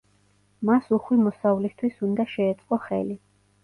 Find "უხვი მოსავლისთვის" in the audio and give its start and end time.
0.97-2.03